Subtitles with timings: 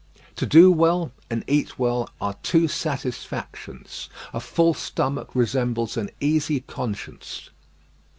[0.37, 4.09] To do well and eat well are two satisfactions.
[4.33, 7.51] A full stomach resembles an easy conscience.